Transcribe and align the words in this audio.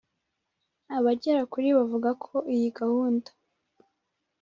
Abagera 0.97 1.41
kuri 1.51 1.67
bavuga 1.77 2.09
ko 2.23 2.33
iyi 2.55 2.69
gahunda 2.79 3.29